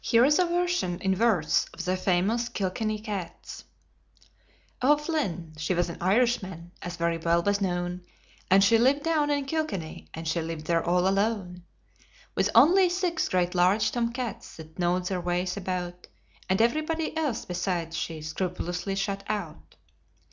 [0.00, 3.62] Here is a version in verse of the famous "Kilkenny Cats":
[4.82, 8.04] "O'Flynn, she was an Irishman, as very well was known,
[8.50, 11.62] And she lived down in Kilkenny, and she lived there all alone,
[12.34, 16.08] With only six great large tom cats that knowed their ways about;
[16.50, 19.76] And everybody else besides she scrupulously shut out."